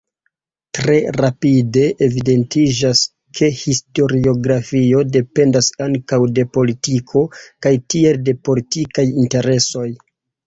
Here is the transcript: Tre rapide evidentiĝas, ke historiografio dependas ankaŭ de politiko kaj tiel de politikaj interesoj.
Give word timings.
Tre 0.75 0.93
rapide 1.19 1.81
evidentiĝas, 2.05 3.01
ke 3.39 3.49
historiografio 3.59 5.03
dependas 5.17 5.69
ankaŭ 5.87 6.19
de 6.39 6.45
politiko 6.59 7.23
kaj 7.67 7.75
tiel 7.95 8.19
de 8.31 8.35
politikaj 8.49 9.05
interesoj. 9.25 9.87